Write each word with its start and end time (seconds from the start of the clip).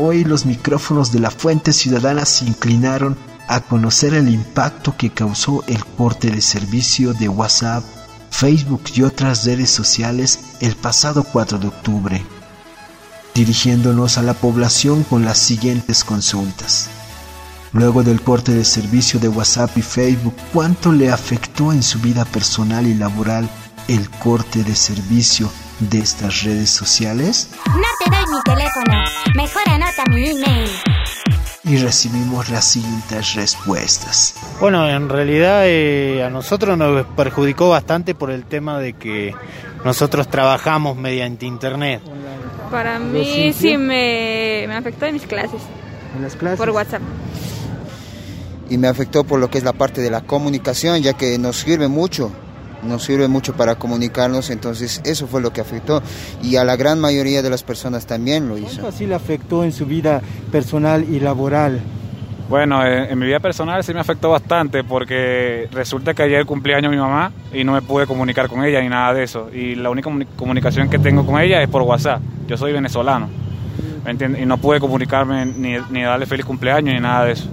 Hoy 0.00 0.22
los 0.22 0.46
micrófonos 0.46 1.10
de 1.10 1.18
la 1.18 1.32
Fuente 1.32 1.72
Ciudadana 1.72 2.24
se 2.24 2.44
inclinaron 2.44 3.16
a 3.48 3.58
conocer 3.58 4.14
el 4.14 4.28
impacto 4.28 4.96
que 4.96 5.10
causó 5.10 5.64
el 5.66 5.84
corte 5.84 6.30
de 6.30 6.40
servicio 6.40 7.14
de 7.14 7.28
WhatsApp, 7.28 7.82
Facebook 8.30 8.84
y 8.94 9.02
otras 9.02 9.44
redes 9.44 9.70
sociales 9.70 10.38
el 10.60 10.76
pasado 10.76 11.24
4 11.24 11.58
de 11.58 11.66
octubre, 11.66 12.24
dirigiéndonos 13.34 14.18
a 14.18 14.22
la 14.22 14.34
población 14.34 15.02
con 15.02 15.24
las 15.24 15.38
siguientes 15.38 16.04
consultas. 16.04 16.88
Luego 17.72 18.04
del 18.04 18.22
corte 18.22 18.54
de 18.54 18.64
servicio 18.64 19.18
de 19.18 19.26
WhatsApp 19.26 19.76
y 19.78 19.82
Facebook, 19.82 20.36
¿cuánto 20.52 20.92
le 20.92 21.10
afectó 21.10 21.72
en 21.72 21.82
su 21.82 21.98
vida 21.98 22.24
personal 22.24 22.86
y 22.86 22.94
laboral 22.94 23.50
el 23.88 24.08
corte 24.10 24.62
de 24.62 24.76
servicio 24.76 25.50
de 25.80 25.98
estas 25.98 26.42
redes 26.42 26.70
sociales? 26.70 27.50
No 27.66 27.72
te 28.04 28.10
doy 28.10 28.24
mi 28.34 28.42
teléfono, 28.42 29.04
mejor 29.34 29.62
anota 29.68 30.04
mi 30.10 30.30
email. 30.30 30.70
Y 31.64 31.76
recibimos 31.76 32.48
las 32.48 32.64
siguientes 32.64 33.34
respuestas. 33.34 34.34
Bueno, 34.60 34.88
en 34.88 35.08
realidad 35.08 35.62
eh, 35.64 36.24
a 36.24 36.30
nosotros 36.30 36.78
nos 36.78 37.06
perjudicó 37.08 37.68
bastante 37.68 38.14
por 38.14 38.30
el 38.30 38.44
tema 38.44 38.78
de 38.78 38.94
que 38.94 39.34
nosotros 39.84 40.28
trabajamos 40.28 40.96
mediante 40.96 41.46
internet. 41.46 42.00
Para 42.70 42.98
mí 42.98 43.52
sí 43.52 43.76
me, 43.76 44.64
me 44.66 44.76
afectó 44.76 45.06
en 45.06 45.14
mis 45.14 45.26
clases. 45.26 45.60
¿En 46.16 46.22
las 46.22 46.36
clases? 46.36 46.58
Por 46.58 46.70
WhatsApp. 46.70 47.02
Y 48.70 48.78
me 48.78 48.88
afectó 48.88 49.24
por 49.24 49.40
lo 49.40 49.50
que 49.50 49.58
es 49.58 49.64
la 49.64 49.72
parte 49.72 50.00
de 50.00 50.10
la 50.10 50.22
comunicación, 50.22 51.00
ya 51.02 51.14
que 51.14 51.38
nos 51.38 51.56
sirve 51.56 51.88
mucho 51.88 52.32
nos 52.82 53.04
sirve 53.04 53.28
mucho 53.28 53.54
para 53.54 53.76
comunicarnos, 53.76 54.50
entonces 54.50 55.00
eso 55.04 55.26
fue 55.26 55.40
lo 55.40 55.52
que 55.52 55.60
afectó 55.60 56.02
y 56.42 56.56
a 56.56 56.64
la 56.64 56.76
gran 56.76 57.00
mayoría 57.00 57.42
de 57.42 57.50
las 57.50 57.62
personas 57.62 58.06
también 58.06 58.48
lo 58.48 58.56
hizo. 58.56 58.66
¿Cuánto 58.66 58.88
así 58.88 59.06
le 59.06 59.14
afectó 59.14 59.64
en 59.64 59.72
su 59.72 59.86
vida 59.86 60.22
personal 60.50 61.04
y 61.04 61.20
laboral? 61.20 61.80
Bueno, 62.48 62.82
en, 62.82 63.18
mi 63.18 63.26
vida 63.26 63.40
personal 63.40 63.84
sí 63.84 63.92
me 63.92 64.00
afectó 64.00 64.30
bastante 64.30 64.82
porque 64.82 65.68
resulta 65.70 66.14
que 66.14 66.22
ayer 66.22 66.46
cumpleaños 66.46 66.90
mi 66.90 66.96
mamá 66.96 67.30
y 67.52 67.62
no 67.62 67.72
me 67.72 67.82
pude 67.82 68.06
comunicar 68.06 68.48
con 68.48 68.64
ella 68.64 68.80
ni 68.80 68.88
nada 68.88 69.12
de 69.12 69.24
eso. 69.24 69.50
Y 69.52 69.74
la 69.74 69.90
única 69.90 70.08
comunicación 70.34 70.88
que 70.88 70.98
tengo 70.98 71.26
con 71.26 71.38
ella 71.38 71.62
es 71.62 71.68
por 71.68 71.82
WhatsApp. 71.82 72.22
Yo 72.46 72.56
soy 72.56 72.72
venezolano, 72.72 73.28
¿me 74.02 74.40
Y 74.40 74.46
no 74.46 74.56
pude 74.56 74.80
comunicarme 74.80 75.44
ni, 75.44 75.76
ni 75.90 76.02
darle 76.02 76.24
feliz 76.24 76.46
cumpleaños 76.46 76.94
ni 76.94 77.00
nada 77.00 77.26
de 77.26 77.32
eso. 77.32 77.50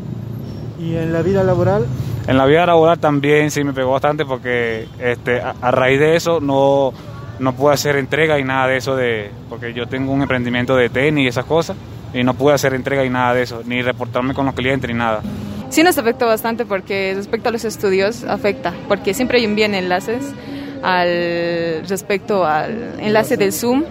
¿Y 0.80 0.96
en 0.96 1.12
la 1.12 1.22
vida 1.22 1.44
laboral? 1.44 1.86
En 2.28 2.38
la 2.38 2.46
vida 2.46 2.66
laboral 2.66 3.00
también 3.00 3.52
sí 3.52 3.64
me 3.64 3.74
pegó 3.74 3.92
bastante 3.92 4.26
porque 4.26 4.88
este, 5.00 5.42
a, 5.42 5.72
raíz 5.72 6.00
de 6.00 6.16
eso 6.16 6.40
no, 6.40 6.92
no 7.40 7.54
pude 7.54 7.74
hacer 7.74 7.98
entrega 7.98 8.40
y 8.40 8.44
nada 8.44 8.68
de 8.68 8.78
eso, 8.78 8.96
de, 8.96 9.30
porque 9.48 9.74
yo 9.74 9.88
tengo 9.88 10.12
un 10.12 10.24
emprendimiento 10.24 10.76
de 10.76 10.90
tenis 10.90 11.26
y 11.26 11.28
esas 11.28 11.46
cosas, 11.46 11.78
y 12.14 12.24
no 12.24 12.34
pude 12.34 12.56
hacer 12.56 12.74
entrega 12.74 13.06
y 13.06 13.10
nada 13.10 13.34
de 13.36 13.44
eso, 13.44 13.62
ni 13.66 13.82
reportarme 13.82 14.34
con 14.34 14.46
los 14.46 14.56
clientes 14.56 14.90
ni 14.90 14.98
nada. 14.98 15.22
Sí 15.70 15.84
nos 15.84 15.98
afectó 15.98 16.26
bastante 16.26 16.66
porque 16.66 17.14
respecto 17.16 17.50
a 17.50 17.52
los 17.52 17.64
estudios 17.64 18.24
afecta, 18.24 18.74
porque 18.88 19.14
siempre 19.14 19.38
hay 19.38 19.46
envían 19.46 19.76
enlaces 19.76 20.34
al 20.82 21.84
respecto 21.88 22.46
al 22.46 23.00
enlace 23.00 23.38
del 23.38 23.52
Zoom 23.52 23.84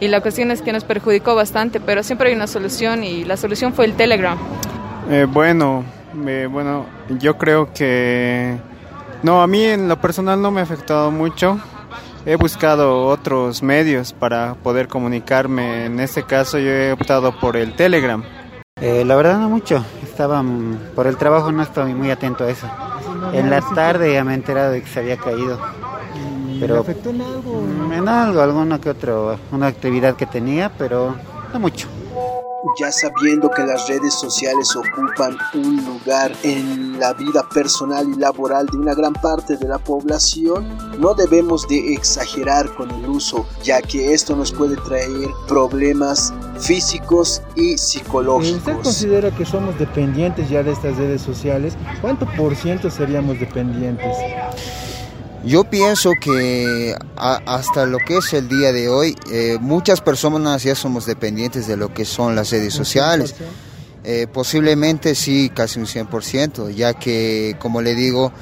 y 0.00 0.08
la 0.08 0.20
cuestión 0.20 0.50
es 0.50 0.60
que 0.62 0.72
nos 0.72 0.84
perjudicó 0.84 1.34
bastante, 1.34 1.80
pero 1.80 2.02
siempre 2.02 2.28
hay 2.28 2.34
una 2.34 2.46
solución 2.46 3.02
y 3.02 3.24
la 3.24 3.36
solución 3.36 3.72
fue 3.72 3.86
el 3.86 3.94
Telegram. 3.94 4.36
Eh, 5.10 5.26
bueno, 5.28 5.84
bueno, 6.14 6.86
yo 7.18 7.36
creo 7.36 7.72
que... 7.72 8.58
No, 9.22 9.42
a 9.42 9.46
mí 9.46 9.64
en 9.64 9.88
lo 9.88 10.00
personal 10.00 10.40
no 10.40 10.50
me 10.50 10.60
ha 10.60 10.64
afectado 10.64 11.10
mucho. 11.10 11.58
He 12.24 12.36
buscado 12.36 13.06
otros 13.06 13.62
medios 13.62 14.12
para 14.12 14.54
poder 14.54 14.88
comunicarme. 14.88 15.86
En 15.86 16.00
este 16.00 16.22
caso 16.24 16.58
yo 16.58 16.70
he 16.70 16.92
optado 16.92 17.38
por 17.38 17.56
el 17.56 17.74
Telegram. 17.74 18.22
Eh, 18.80 19.04
la 19.04 19.16
verdad 19.16 19.38
no 19.38 19.48
mucho. 19.48 19.84
Estaba 20.02 20.44
por 20.94 21.06
el 21.06 21.16
trabajo 21.16 21.50
no 21.50 21.62
estaba 21.62 21.86
muy 21.88 22.10
atento 22.10 22.44
a 22.44 22.50
eso. 22.50 22.68
En 23.32 23.48
la 23.48 23.60
tarde 23.60 24.12
ya 24.12 24.24
me 24.24 24.32
he 24.32 24.34
enterado 24.34 24.72
de 24.72 24.82
que 24.82 24.88
se 24.88 25.00
había 25.00 25.16
caído. 25.16 25.58
Pero 26.60 26.80
afectó 26.80 27.10
en 27.10 27.20
algo? 27.20 27.66
En 27.92 28.08
algo, 28.08 28.40
alguna 28.40 28.80
que 28.80 28.90
otra, 28.90 29.14
una 29.52 29.66
actividad 29.66 30.16
que 30.16 30.26
tenía, 30.26 30.70
pero 30.76 31.14
no 31.52 31.60
mucho 31.60 31.88
ya 32.78 32.90
sabiendo 32.92 33.50
que 33.50 33.62
las 33.62 33.88
redes 33.88 34.14
sociales 34.14 34.74
ocupan 34.76 35.36
un 35.54 35.84
lugar 35.84 36.32
en 36.42 36.98
la 36.98 37.12
vida 37.12 37.46
personal 37.52 38.08
y 38.08 38.18
laboral 38.18 38.66
de 38.66 38.78
una 38.78 38.94
gran 38.94 39.12
parte 39.12 39.56
de 39.56 39.68
la 39.68 39.78
población, 39.78 40.66
no 40.98 41.14
debemos 41.14 41.66
de 41.68 41.94
exagerar 41.94 42.72
con 42.74 42.90
el 42.90 43.08
uso, 43.08 43.46
ya 43.62 43.80
que 43.82 44.12
esto 44.12 44.34
nos 44.36 44.52
puede 44.52 44.76
traer 44.76 45.28
problemas 45.46 46.32
físicos 46.58 47.42
y 47.54 47.76
psicológicos. 47.78 48.58
¿Usted 48.58 48.82
considera 48.82 49.30
que 49.30 49.44
somos 49.44 49.78
dependientes 49.78 50.48
ya 50.48 50.62
de 50.62 50.72
estas 50.72 50.96
redes 50.96 51.22
sociales? 51.22 51.76
¿Cuánto 52.00 52.26
por 52.36 52.54
ciento 52.56 52.90
seríamos 52.90 53.38
dependientes? 53.38 54.16
Yo 55.46 55.62
pienso 55.62 56.10
que 56.20 56.96
hasta 57.14 57.86
lo 57.86 57.98
que 57.98 58.16
es 58.16 58.32
el 58.32 58.48
día 58.48 58.72
de 58.72 58.88
hoy, 58.88 59.14
eh, 59.30 59.58
muchas 59.60 60.00
personas 60.00 60.64
ya 60.64 60.74
somos 60.74 61.06
dependientes 61.06 61.68
de 61.68 61.76
lo 61.76 61.94
que 61.94 62.04
son 62.04 62.34
las 62.34 62.50
redes 62.50 62.74
sociales. 62.74 63.36
Eh, 64.02 64.26
posiblemente 64.32 65.14
sí, 65.14 65.48
casi 65.54 65.78
un 65.78 65.86
100%, 65.86 66.70
ya 66.70 66.94
que, 66.94 67.54
como 67.60 67.80
le 67.80 67.94
digo, 67.94 68.32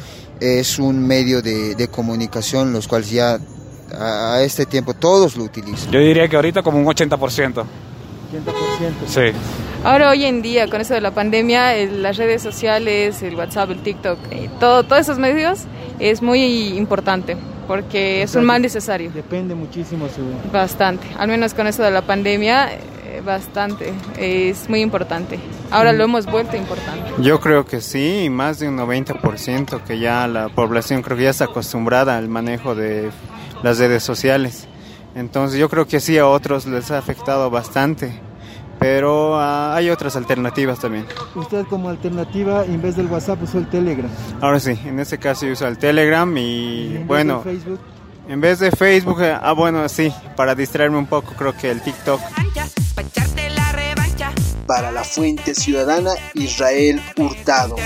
es 0.41 0.78
un 0.78 1.06
medio 1.06 1.43
de, 1.43 1.88
comunicación 1.91 2.72
los 2.72 2.88
cuales 2.88 3.10
ya 3.10 3.38
a, 3.93 4.41
este 4.43 4.64
tiempo 4.64 4.94
todos 4.94 5.37
lo 5.37 5.44
utilizan. 5.44 5.93
Yo 5.93 6.00
diría 6.00 6.26
que 6.26 6.37
ahorita 6.37 6.62
como 6.62 6.78
un 6.78 6.87
80%. 6.87 7.19
80%. 7.19 7.64
Sí. 9.06 9.37
Ahora 9.84 10.09
hoy 10.09 10.25
en 10.25 10.41
día, 10.41 10.69
con 10.69 10.81
eso 10.81 10.94
de 10.94 11.03
la 11.03 11.10
pandemia, 11.10 11.75
las 11.87 12.16
redes 12.16 12.41
sociales, 12.41 13.22
el 13.22 13.34
WhatsApp, 13.34 13.70
el 13.70 13.82
TikTok, 13.82 14.19
eh, 14.31 14.48
todo, 14.59 14.84
todos 14.84 15.03
esos 15.03 15.19
medios 15.19 15.66
es 15.99 16.22
muy 16.22 16.43
importante 16.77 17.37
porque 17.66 18.22
es 18.22 18.34
un 18.34 18.44
mal 18.44 18.60
necesario. 18.60 19.10
Depende 19.12 19.55
muchísimo 19.55 20.06
su... 20.09 20.22
Bastante, 20.53 21.06
al 21.19 21.28
menos 21.28 21.55
con 21.55 21.66
eso 21.66 21.82
de 21.82 21.91
la 21.91 22.03
pandemia, 22.03 22.72
eh, 22.72 23.22
bastante, 23.25 23.93
es 24.19 24.69
muy 24.69 24.81
importante. 24.81 25.38
Ahora 25.71 25.93
lo 25.93 26.05
hemos 26.05 26.27
vuelto 26.27 26.56
importante. 26.56 27.10
Yo 27.21 27.41
creo 27.41 27.65
que 27.65 27.81
sí, 27.81 28.28
más 28.31 28.59
de 28.59 28.69
un 28.69 28.77
90% 28.78 29.82
que 29.82 29.99
ya 29.99 30.27
la 30.27 30.49
población 30.49 31.03
creo 31.03 31.16
que 31.16 31.25
ya 31.25 31.31
está 31.31 31.47
acostumbrada 31.47 32.19
al 32.19 32.28
manejo 32.28 32.75
de 32.75 33.11
las 33.62 33.78
redes 33.78 34.03
sociales. 34.03 34.69
Entonces 35.15 35.59
yo 35.59 35.69
creo 35.69 35.87
que 35.87 36.00
sí 36.00 36.19
a 36.19 36.26
otros 36.26 36.66
les 36.66 36.91
ha 36.91 36.99
afectado 36.99 37.49
bastante 37.49 38.21
pero 38.84 39.41
ah, 39.41 39.63
hay 39.74 39.90
otras 39.90 40.16
alternativas 40.16 40.78
también. 40.78 41.06
Usted 41.34 41.66
como 41.66 41.88
alternativa, 41.88 42.64
en 42.64 42.80
vez 42.80 42.96
del 42.96 43.06
WhatsApp, 43.06 43.42
usó 43.42 43.58
el 43.58 43.68
Telegram. 43.68 44.10
Ahora 44.40 44.60
sí, 44.60 44.78
en 44.84 45.00
este 45.00 45.18
caso 45.18 45.46
uso 45.46 45.66
el 45.66 45.78
Telegram 45.78 46.36
y, 46.36 46.96
en 46.96 47.06
bueno... 47.06 47.42
Vez 47.42 47.44
de 47.44 47.60
Facebook? 47.60 47.80
En 48.26 48.40
vez 48.40 48.58
de 48.58 48.70
Facebook, 48.70 49.20
eh, 49.20 49.36
ah 49.38 49.52
bueno, 49.52 49.86
sí, 49.88 50.10
para 50.34 50.54
distraerme 50.54 50.96
un 50.96 51.06
poco 51.06 51.34
creo 51.34 51.54
que 51.54 51.70
el 51.70 51.82
TikTok. 51.82 52.20
Para 54.66 54.90
la 54.90 55.04
Fuente 55.04 55.54
Ciudadana, 55.54 56.12
Israel 56.32 57.02
Hurtado. 57.18 57.76